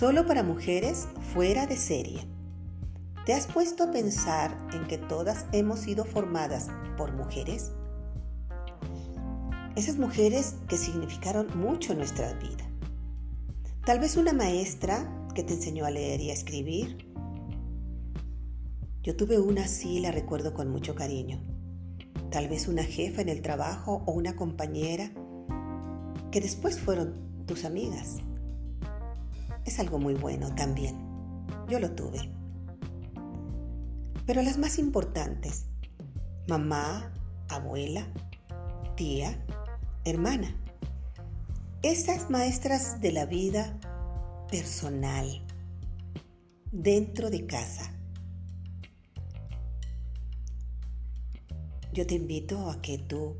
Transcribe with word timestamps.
Solo 0.00 0.24
para 0.24 0.42
mujeres 0.42 1.08
fuera 1.34 1.66
de 1.66 1.76
serie. 1.76 2.26
¿Te 3.26 3.34
has 3.34 3.46
puesto 3.46 3.84
a 3.84 3.90
pensar 3.90 4.56
en 4.72 4.86
que 4.86 4.96
todas 4.96 5.44
hemos 5.52 5.80
sido 5.80 6.06
formadas 6.06 6.68
por 6.96 7.12
mujeres? 7.12 7.72
Esas 9.76 9.98
mujeres 9.98 10.54
que 10.68 10.78
significaron 10.78 11.48
mucho 11.54 11.92
en 11.92 11.98
nuestra 11.98 12.32
vida. 12.32 12.64
Tal 13.84 14.00
vez 14.00 14.16
una 14.16 14.32
maestra 14.32 15.28
que 15.34 15.42
te 15.42 15.52
enseñó 15.52 15.84
a 15.84 15.90
leer 15.90 16.22
y 16.22 16.30
a 16.30 16.32
escribir. 16.32 17.06
Yo 19.02 19.16
tuve 19.16 19.38
una 19.38 19.64
así, 19.64 20.00
la 20.00 20.12
recuerdo 20.12 20.54
con 20.54 20.70
mucho 20.70 20.94
cariño. 20.94 21.42
Tal 22.30 22.48
vez 22.48 22.68
una 22.68 22.84
jefa 22.84 23.20
en 23.20 23.28
el 23.28 23.42
trabajo 23.42 24.02
o 24.06 24.12
una 24.12 24.34
compañera 24.34 25.12
que 26.30 26.40
después 26.40 26.80
fueron 26.80 27.44
tus 27.44 27.66
amigas 27.66 28.16
es 29.70 29.78
algo 29.78 30.00
muy 30.00 30.14
bueno 30.14 30.52
también. 30.56 30.96
Yo 31.68 31.78
lo 31.78 31.92
tuve. 31.92 32.18
Pero 34.26 34.42
las 34.42 34.58
más 34.58 34.80
importantes, 34.80 35.66
mamá, 36.48 37.12
abuela, 37.48 38.04
tía, 38.96 39.44
hermana. 40.04 40.56
Esas 41.82 42.30
maestras 42.30 43.00
de 43.00 43.12
la 43.12 43.26
vida 43.26 43.78
personal, 44.50 45.46
dentro 46.72 47.30
de 47.30 47.46
casa. 47.46 47.94
Yo 51.92 52.06
te 52.08 52.16
invito 52.16 52.70
a 52.70 52.82
que 52.82 52.98
tú 52.98 53.36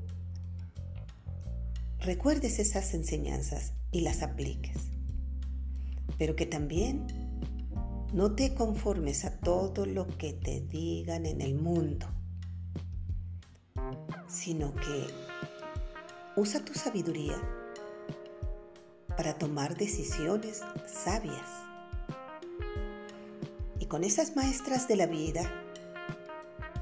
recuerdes 1.98 2.60
esas 2.60 2.94
enseñanzas 2.94 3.72
y 3.90 4.02
las 4.02 4.22
apliques 4.22 4.99
pero 6.20 6.36
que 6.36 6.44
también 6.44 7.06
no 8.12 8.34
te 8.34 8.52
conformes 8.52 9.24
a 9.24 9.38
todo 9.38 9.86
lo 9.86 10.06
que 10.06 10.34
te 10.34 10.60
digan 10.60 11.24
en 11.24 11.40
el 11.40 11.54
mundo, 11.54 12.06
sino 14.28 14.74
que 14.74 15.06
usa 16.36 16.62
tu 16.62 16.74
sabiduría 16.74 17.40
para 19.16 19.32
tomar 19.38 19.78
decisiones 19.78 20.60
sabias. 20.86 21.48
Y 23.78 23.86
con 23.86 24.04
esas 24.04 24.36
maestras 24.36 24.88
de 24.88 24.96
la 24.96 25.06
vida, 25.06 25.50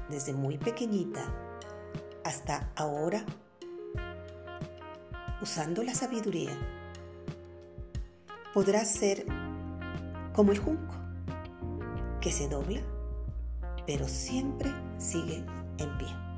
desde 0.09 0.33
muy 0.33 0.57
pequeñita 0.57 1.33
hasta 2.25 2.73
ahora, 2.75 3.25
usando 5.41 5.81
la 5.81 5.93
sabiduría, 5.93 6.57
podrás 8.53 8.89
ser 8.89 9.25
como 10.33 10.51
el 10.51 10.59
junco, 10.59 10.95
que 12.21 12.31
se 12.31 12.47
dobla, 12.47 12.81
pero 13.85 14.07
siempre 14.07 14.71
sigue 14.97 15.43
en 15.77 15.97
pie. 15.97 16.28